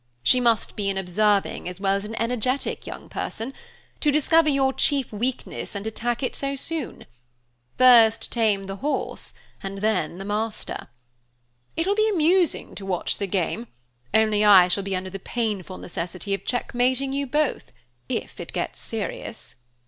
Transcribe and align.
"She 0.23 0.39
must 0.39 0.75
be 0.75 0.89
an 0.89 0.97
observing 0.97 1.69
as 1.69 1.79
well 1.79 1.93
as 1.95 2.05
an 2.05 2.19
energetic 2.19 2.87
young 2.87 3.07
person, 3.07 3.53
to 3.99 4.09
discover 4.09 4.49
your 4.49 4.73
chief 4.73 5.13
weakness 5.13 5.75
and 5.75 5.85
attack 5.85 6.23
it 6.23 6.35
so 6.35 6.55
soon. 6.55 7.05
First 7.77 8.31
tame 8.31 8.63
the 8.63 8.77
horse, 8.77 9.35
and 9.61 9.77
then 9.77 10.17
the 10.17 10.25
master. 10.25 10.87
It 11.77 11.85
will 11.85 11.93
be 11.93 12.09
amusing 12.09 12.73
to 12.73 12.83
watch 12.87 13.19
the 13.19 13.27
game, 13.27 13.67
only 14.11 14.43
I 14.43 14.69
shall 14.69 14.81
be 14.81 14.95
under 14.95 15.11
the 15.11 15.19
painful 15.19 15.77
necessity 15.77 16.33
of 16.33 16.45
checkmating 16.45 17.13
you 17.13 17.27
both, 17.27 17.71
if 18.09 18.39
it 18.39 18.53
gets 18.53 18.79
serious." 18.79 19.53